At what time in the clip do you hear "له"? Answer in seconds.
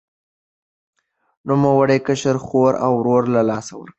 3.35-3.41